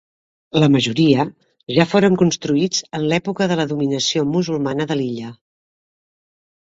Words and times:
La 0.61 0.69
majoria, 0.75 1.25
ja 1.77 1.85
foren 1.91 2.17
construïts 2.23 2.81
en 3.01 3.05
l'època 3.11 3.49
de 3.53 3.59
la 3.63 3.67
dominació 3.75 4.25
musulmana 4.33 4.89
de 4.93 4.99
l'illa. 5.03 5.31